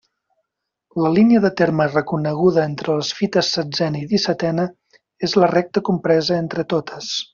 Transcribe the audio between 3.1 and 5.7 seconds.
fites setzena i dissetena és la